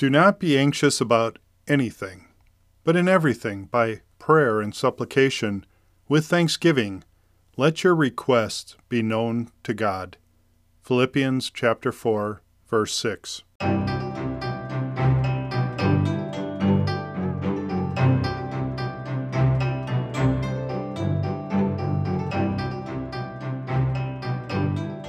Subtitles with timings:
[0.00, 1.38] Do not be anxious about
[1.68, 2.24] anything,
[2.84, 5.66] but in everything, by prayer and supplication,
[6.08, 7.04] with thanksgiving,
[7.58, 10.16] let your requests be known to God.
[10.80, 13.42] Philippians chapter 4, verse 6.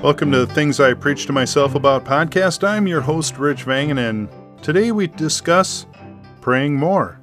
[0.03, 2.67] Welcome to the Things I Preach to Myself About podcast.
[2.67, 4.27] I'm your host, Rich Vangen, and
[4.61, 5.85] today we discuss
[6.39, 7.19] praying more,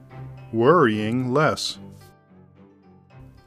[0.52, 1.78] worrying less.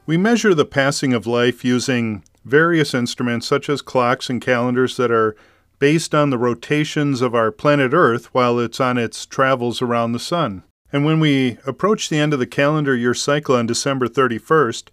[0.06, 5.10] We measure the passing of life using various instruments such as clocks and calendars that
[5.10, 5.36] are
[5.78, 10.18] based on the rotations of our planet Earth while it's on its travels around the
[10.18, 10.64] sun.
[10.92, 14.90] And when we approach the end of the calendar year cycle on December 31st,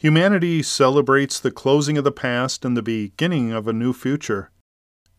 [0.00, 4.50] Humanity celebrates the closing of the past and the beginning of a new future.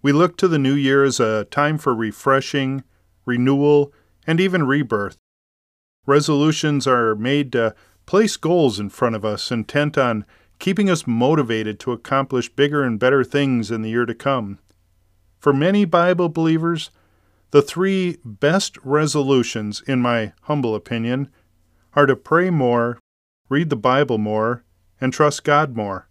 [0.02, 2.84] We look to the new year as a time for refreshing,
[3.26, 3.94] renewal,
[4.26, 5.18] and even rebirth.
[6.06, 10.26] Resolutions are made to place goals in front of us intent on
[10.60, 14.60] keeping us motivated to accomplish bigger and better things in the year to come.
[15.40, 16.92] For many Bible believers,
[17.50, 21.30] the three best resolutions, in my humble opinion,
[21.94, 23.00] are to pray more,
[23.50, 24.64] read the Bible more,
[25.02, 26.08] and trust God more.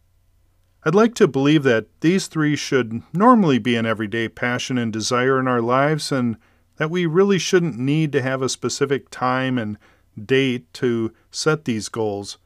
[0.82, 5.38] I'd like to believe that these three should normally be an everyday passion and desire
[5.38, 6.36] in our lives, and
[6.80, 9.76] that we really shouldn't need to have a specific time and
[10.24, 12.38] date to set these goals.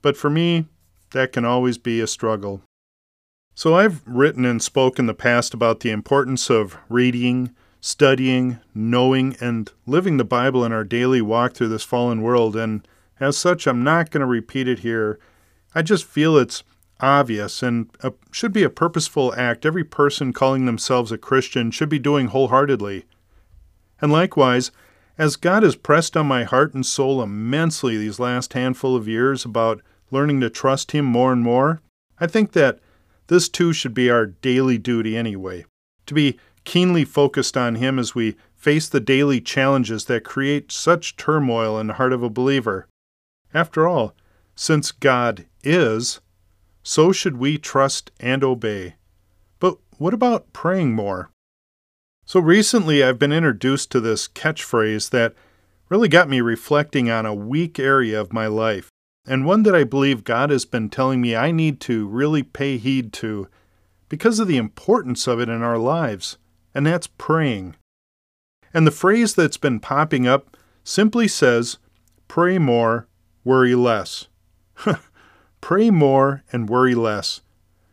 [0.00, 0.68] But for me,
[1.10, 2.62] that can always be a struggle.
[3.54, 7.50] So I've written and spoken in the past about the importance of reading,
[7.82, 12.88] studying, knowing, and living the Bible in our daily walk through this fallen world, and
[13.20, 15.18] as such, I'm not going to repeat it here
[15.74, 16.62] I just feel it's
[17.00, 21.88] obvious and a, should be a purposeful act every person calling themselves a Christian should
[21.88, 23.04] be doing wholeheartedly.
[24.04, 24.70] And likewise,
[25.16, 29.46] as God has pressed on my heart and soul immensely these last handful of years
[29.46, 29.80] about
[30.10, 31.80] learning to trust Him more and more,
[32.20, 32.80] I think that
[33.28, 35.64] this too should be our daily duty anyway.
[36.04, 41.16] To be keenly focused on Him as we face the daily challenges that create such
[41.16, 42.86] turmoil in the heart of a believer.
[43.54, 44.14] After all,
[44.54, 46.20] since God is,
[46.82, 48.96] so should we trust and obey.
[49.60, 51.30] But what about praying more?
[52.26, 55.34] So recently I've been introduced to this catchphrase that
[55.90, 58.88] really got me reflecting on a weak area of my life,
[59.26, 62.78] and one that I believe God has been telling me I need to really pay
[62.78, 63.48] heed to
[64.08, 66.38] because of the importance of it in our lives,
[66.74, 67.76] and that's praying.
[68.72, 71.78] And the phrase that's been popping up simply says,
[72.26, 73.06] Pray more,
[73.44, 74.28] worry less.
[75.60, 77.42] Pray more and worry less.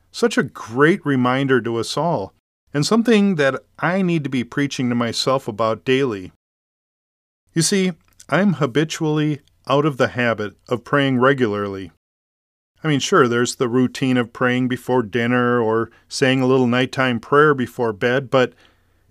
[0.09, 2.33] Such a great reminder to us all,
[2.73, 6.31] and something that I need to be preaching to myself about daily.
[7.53, 7.93] You see,
[8.29, 11.91] I'm habitually out of the habit of praying regularly.
[12.83, 17.19] I mean, sure, there's the routine of praying before dinner or saying a little nighttime
[17.19, 18.53] prayer before bed, but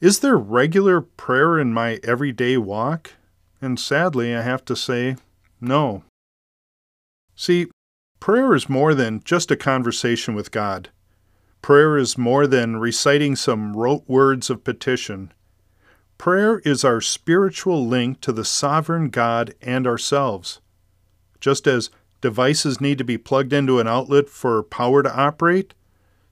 [0.00, 3.12] is there regular prayer in my everyday walk?
[3.60, 5.16] And sadly, I have to say,
[5.60, 6.02] no.
[7.36, 7.68] See,
[8.18, 10.88] prayer is more than just a conversation with God.
[11.62, 15.32] Prayer is more than reciting some rote words of petition.
[16.16, 20.60] Prayer is our spiritual link to the sovereign God and ourselves.
[21.40, 21.90] Just as
[22.20, 25.74] devices need to be plugged into an outlet for power to operate,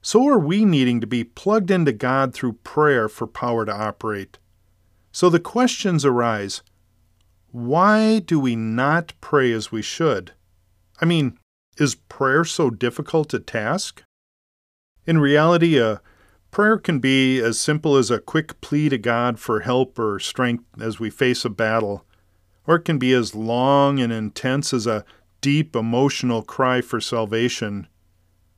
[0.01, 4.37] so are we needing to be plugged into God through prayer for power to operate.
[5.11, 6.61] So the questions arise
[7.51, 10.33] why do we not pray as we should?
[11.01, 11.39] I mean,
[11.77, 14.03] is prayer so difficult a task?
[15.09, 16.01] In reality, a
[16.51, 20.65] prayer can be as simple as a quick plea to God for help or strength
[20.79, 22.05] as we face a battle,
[22.67, 25.03] or it can be as long and intense as a
[25.41, 27.87] deep emotional cry for salvation.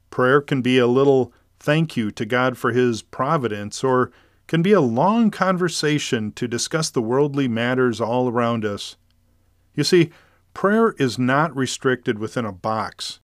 [0.09, 4.11] Prayer can be a little thank you to God for His providence, or
[4.47, 8.97] can be a long conversation to discuss the worldly matters all around us.
[9.73, 10.09] You see,
[10.53, 13.21] Prayer is not restricted within a box.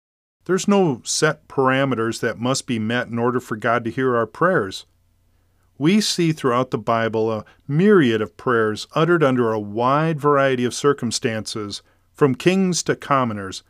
[0.48, 4.26] There's no set parameters that must be met in order for God to hear our
[4.26, 4.86] prayers.
[5.78, 10.74] We see throughout the Bible a myriad of prayers uttered under a wide variety of
[10.74, 11.82] circumstances,
[12.14, 13.64] from kings to commoners.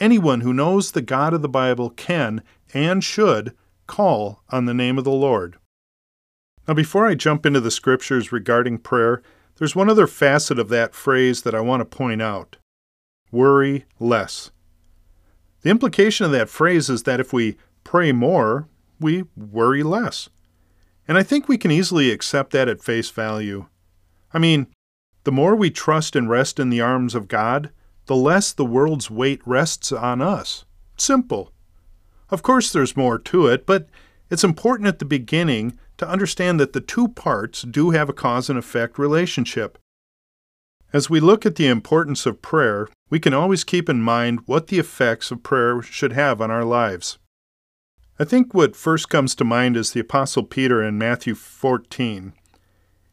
[0.00, 2.42] Anyone who knows the God of the Bible can
[2.72, 3.54] and should
[3.86, 5.58] call on the name of the Lord.
[6.66, 9.22] Now, before I jump into the scriptures regarding prayer,
[9.56, 12.56] there's one other facet of that phrase that I want to point out
[13.30, 14.50] worry less.
[15.62, 18.68] The implication of that phrase is that if we pray more,
[19.00, 20.28] we worry less.
[21.08, 23.66] And I think we can easily accept that at face value.
[24.32, 24.68] I mean,
[25.24, 27.70] The more we trust and rest in the arms of God,
[28.06, 30.64] the less the world's weight rests on us.
[30.96, 31.52] Simple.
[32.30, 33.88] Of course, there's more to it, but
[34.30, 38.50] it's important at the beginning to understand that the two parts do have a cause
[38.50, 39.78] and effect relationship.
[40.92, 44.66] As we look at the importance of prayer, we can always keep in mind what
[44.66, 47.18] the effects of prayer should have on our lives.
[48.18, 52.34] I think what first comes to mind is the Apostle Peter in Matthew 14.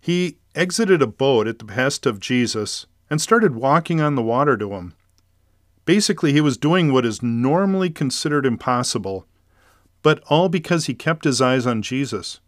[0.01, 4.57] He exited a boat at the behest of Jesus and started walking on the water
[4.57, 4.93] to him.
[5.85, 9.25] Basically, he was doing what is normally considered impossible,
[10.03, 12.41] but all because he kept his eyes on Jesus.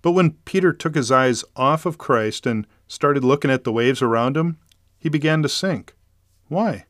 [0.00, 4.02] But when Peter took his eyes off of Christ and started looking at the waves
[4.02, 4.58] around him,
[4.98, 5.94] he began to sink.
[6.48, 6.86] Why?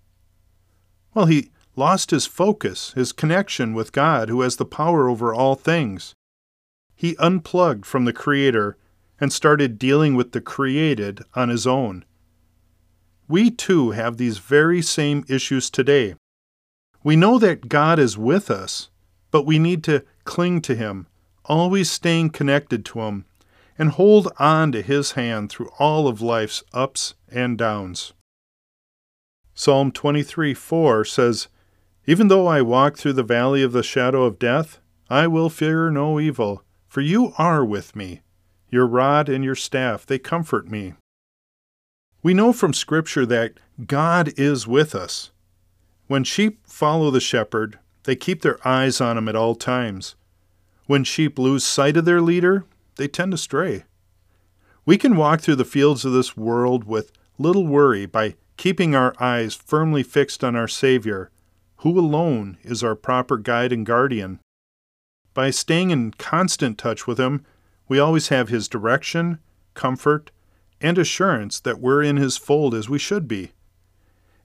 [1.15, 5.55] Well, he lost his focus, his connection with God, who has the power over all
[5.55, 6.15] things.
[6.95, 8.77] He unplugged from the Creator
[9.21, 12.05] and started dealing with the created on his own.
[13.29, 16.15] We too have these very same issues today.
[17.03, 18.89] We know that God is with us,
[19.31, 21.07] but we need to cling to Him,
[21.45, 23.25] always staying connected to Him,
[23.79, 28.13] and hold on to His hand through all of life's ups and downs.
[29.55, 31.49] Psalm 23 4 says,
[32.07, 35.91] Even though I walk through the valley of the shadow of death, I will fear
[35.91, 38.23] no evil, for you are with me.
[38.69, 40.95] Your rod and your staff, they comfort me.
[42.23, 43.55] We know from Scripture that
[43.87, 45.31] God is with us.
[46.07, 50.17] When sheep follow the shepherd, they keep their eyes on him at all times.
[50.87, 52.65] When sheep lose sight of their leader,
[52.97, 53.85] they tend to stray.
[54.85, 59.15] We can walk through the fields of this world with little worry by keeping our
[59.21, 61.31] eyes firmly fixed on our Savior,
[61.79, 64.41] who alone is our proper guide and guardian.
[65.35, 67.45] By staying in constant touch with Him,
[67.89, 69.39] we always have His direction,
[69.75, 70.31] comfort,
[70.81, 73.53] and assurance that we're in His fold as we should be.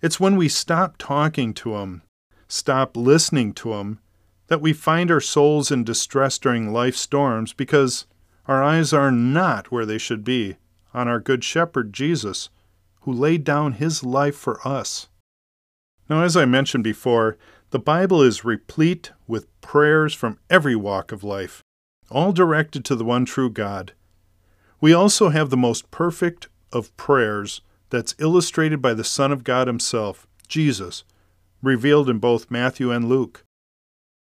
[0.01, 2.01] It's when we stop talking to Him,
[2.47, 3.99] stop listening to Him,
[4.47, 8.05] that we find our souls in distress during life's storms because
[8.47, 10.57] our eyes are not where they should be
[10.93, 12.49] on our Good Shepherd Jesus,
[13.01, 15.07] who laid down His life for us.
[16.09, 17.37] Now, as I mentioned before,
[17.69, 21.63] the Bible is replete with prayers from every walk of life
[22.11, 23.93] all directed to the one true God.
[24.79, 29.67] We also have the most perfect of prayers that's illustrated by the Son of God
[29.67, 31.03] Himself, Jesus,
[31.61, 33.43] revealed in both Matthew and Luke.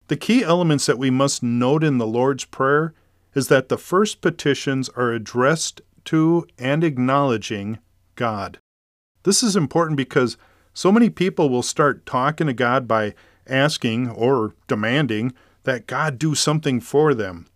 [0.09, 2.95] The key elements that we must note in the Lord's Prayer
[3.35, 7.79] is that the first petitions are addressed to and acknowledging
[8.17, 8.59] God.
[9.23, 10.37] This is important because
[10.73, 13.15] so many people will start talking to God by
[13.47, 15.32] asking or demanding
[15.65, 17.47] that God do something for them.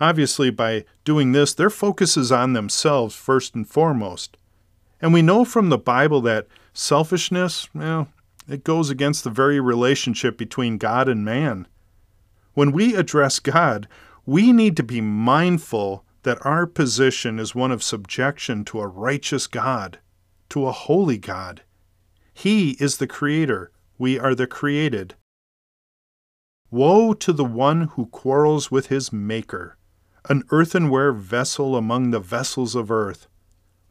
[0.00, 4.36] Obviously, by doing this, their focus is on themselves first and foremost.
[5.00, 8.08] And we know from the Bible that selfishness, well,
[8.48, 11.66] it goes against the very relationship between God and man.
[12.54, 13.88] When we address God,
[14.26, 19.46] we need to be mindful that our position is one of subjection to a righteous
[19.46, 19.98] God,
[20.48, 21.62] to a holy God.
[22.32, 25.14] He is the Creator, we are the created.
[26.70, 29.76] Woe to the one who quarrels with his Maker
[30.28, 33.26] an earthenware vessel among the vessels of earth.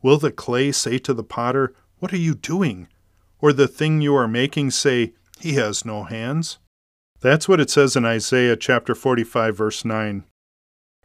[0.01, 2.87] Will the clay say to the potter, What are you doing?
[3.39, 6.57] Or the thing you are making say, He has no hands?
[7.23, 10.25] That's what it says in Isaiah chapter 45, verse 9.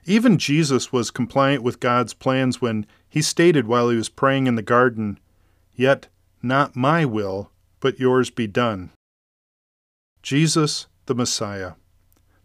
[0.05, 4.57] Even Jesus was compliant with God's plans when he stated while he was praying in
[4.57, 5.21] the garden,
[5.77, 6.09] Yet
[6.43, 8.91] not my will, but yours be done.
[10.21, 11.75] Jesus, the Messiah,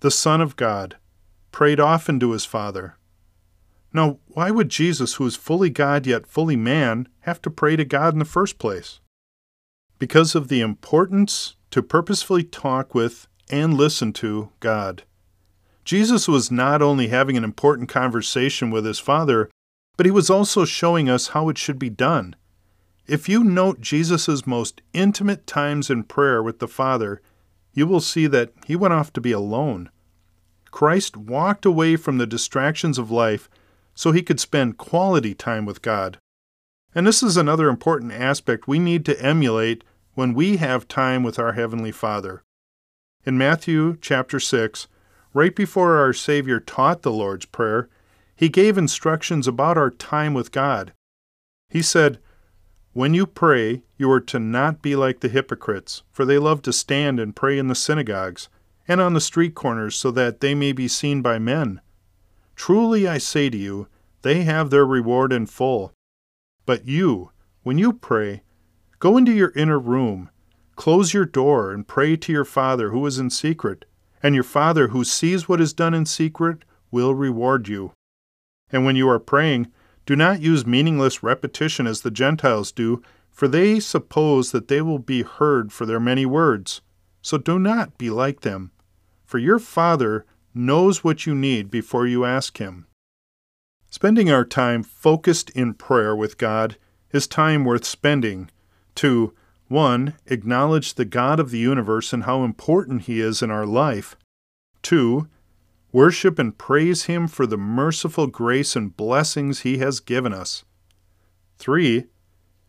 [0.02, 0.98] the Son of God,
[1.52, 2.96] prayed often to his Father.
[3.92, 7.86] Now, why would Jesus, who is fully God yet fully man, have to pray to
[7.86, 9.00] God in the first place?
[9.98, 15.04] Because of the importance to purposefully talk with and listen to God.
[15.86, 19.50] Jesus was not only having an important conversation with his Father,
[19.98, 22.36] but he was also showing us how it should be done.
[23.06, 27.22] If you note Jesus' most intimate times in prayer with the Father,
[27.74, 29.90] you will see that he went off to be alone.
[30.72, 33.50] Christ walked away from the distractions of life
[33.94, 36.18] so he could spend quality time with God.
[36.96, 39.84] And this is another important aspect we need to emulate
[40.14, 42.44] when we have time with our Heavenly Father.
[43.26, 44.88] In Matthew chapter 6,
[45.34, 47.88] right before our Savior taught the Lord's Prayer,
[48.36, 50.92] he gave instructions about our time with God.
[51.70, 52.20] He said,
[52.92, 56.74] When you pray, you are to not be like the hypocrites, for they love to
[56.74, 58.50] stand and pray in the synagogues
[58.90, 61.80] and on the street corners, so that they may be seen by men.
[62.58, 63.88] Truly I say to you,
[64.24, 65.94] they have their reward in full.
[66.66, 68.44] But you, when you pray,
[69.00, 70.30] go into your inner room,
[70.76, 73.86] close your door, and pray to your Father who is in secret,
[74.22, 77.92] and your Father who sees what is done in secret will reward you.
[78.72, 79.72] And when you are praying,
[80.06, 83.02] do not use meaningless repetition as the Gentiles do,
[83.32, 86.82] for they suppose that they will be heard for their many words.
[87.22, 88.72] So do not be like them,
[89.26, 92.88] for your Father knows what you need before you ask Him.
[93.90, 96.78] Spending our time focused in prayer with God
[97.12, 98.50] is time worth spending
[98.96, 99.34] to
[99.74, 100.14] 1.
[100.28, 104.16] Acknowledge the God of the universe and how important He is in our life.
[104.84, 105.28] 2.
[105.92, 110.64] Worship and praise Him for the merciful grace and blessings He has given us.
[111.58, 112.06] 3.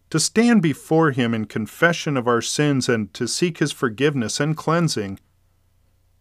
[0.09, 4.57] To stand before Him in confession of our sins and to seek His forgiveness and
[4.57, 5.21] cleansing.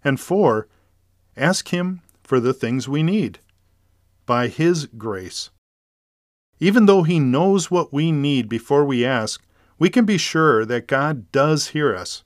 [0.03, 0.67] And 4.
[1.37, 3.39] Ask Him for the things we need
[4.25, 5.49] by His grace.
[6.59, 9.41] Even though He knows what we need before we ask,
[9.79, 12.23] we can be sure that God does hear us.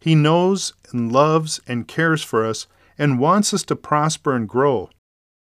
[0.00, 2.66] He knows and loves and cares for us
[2.98, 4.90] and wants us to prosper and grow.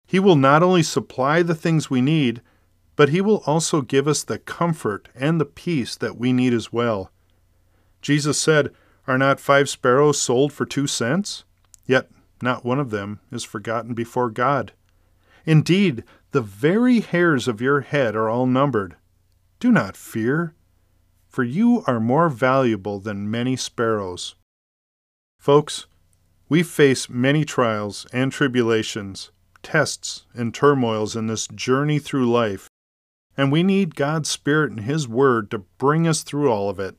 [0.06, 2.42] He will not only supply the things we need,
[2.96, 6.72] but He will also give us the comfort and the peace that we need as
[6.72, 7.12] well.
[8.02, 8.70] Jesus said,
[9.08, 11.46] Are not five sparrows sold for two cents?
[11.88, 12.10] Yet
[12.42, 14.74] not one of them is forgotten before God.
[15.46, 18.96] Indeed, the very hairs of your head are all numbered.
[19.60, 20.54] Do not fear,
[21.34, 24.36] for you are more valuable than many sparrows.
[25.40, 25.88] Folks,
[26.48, 29.32] we face many trials and tribulations,
[29.64, 32.70] tests and turmoils in this journey through life,
[33.36, 36.96] and we need God's Spirit and His Word to bring us through all of it.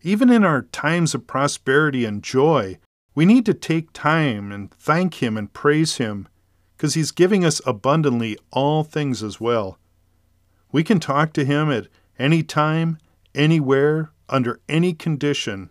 [0.00, 2.78] Even in our times of prosperity and joy,
[3.14, 6.26] we need to take time and thank Him and praise Him
[6.74, 9.78] because He's giving us abundantly all things as well.
[10.72, 12.96] We can talk to Him at any time,
[13.34, 15.70] anywhere, under any condition,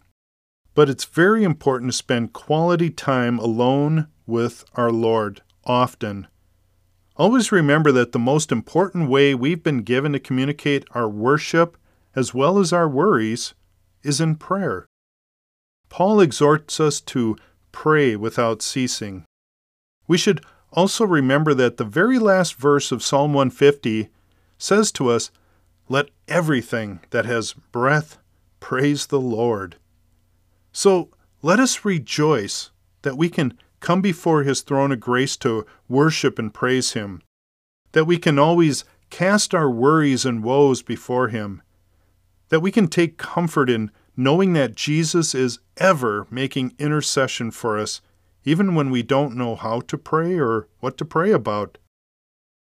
[0.74, 6.28] but it's very important to spend quality time alone with our Lord often.
[7.18, 11.78] Always remember that the most important way we've been given to communicate our worship
[12.16, 13.54] as well as our worries
[14.04, 14.86] is in prayer.
[15.90, 17.36] Paul exhorts us to
[17.72, 19.26] pray without ceasing.
[20.08, 20.42] We should
[20.74, 24.08] also, remember that the very last verse of Psalm 150
[24.58, 25.30] says to us,
[25.90, 28.18] Let everything that has breath
[28.60, 29.78] praise the Lord.
[30.72, 31.10] So
[31.42, 32.72] let us rejoice
[33.02, 37.22] that we can come before His throne of grace to worship and praise Him,
[37.94, 41.62] that we can always cast our worries and woes before Him,
[42.50, 48.02] that we can take comfort in knowing that Jesus is ever making intercession for us
[48.44, 51.78] even when we don't know how to pray or what to pray about.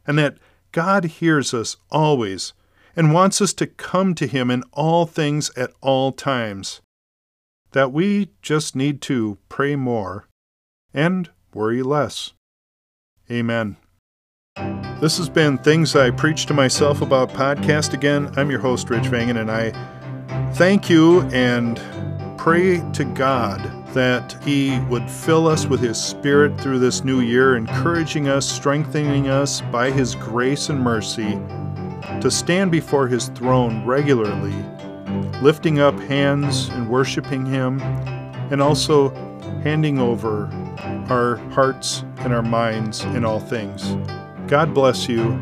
[0.06, 0.38] And that
[0.72, 2.54] God hears us always
[2.96, 6.82] and wants us to come to Him in all things at all times.
[7.72, 10.28] That we just need to pray more
[10.94, 12.34] and worry less.
[13.32, 13.78] Amen.
[15.02, 18.32] This has been Things I Preach to Myself About podcast again.
[18.38, 19.72] I'm your host, Rich Vangen, and I
[20.54, 21.82] thank you and
[22.38, 23.60] pray to God
[23.94, 29.30] that He would fill us with His Spirit through this new year, encouraging us, strengthening
[29.30, 31.40] us by His grace and mercy
[32.22, 34.56] to stand before His throne regularly,
[35.42, 37.82] lifting up hands and worshiping Him,
[38.52, 39.10] and also
[39.64, 40.46] handing over
[41.10, 43.96] our hearts and our minds in all things.
[44.48, 45.42] God bless you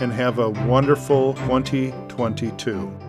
[0.00, 3.03] and have a wonderful 2022.